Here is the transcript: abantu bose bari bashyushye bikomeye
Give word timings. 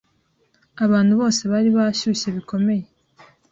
abantu 0.85 1.11
bose 1.19 1.41
bari 1.51 1.69
bashyushye 1.77 2.27
bikomeye 2.35 2.83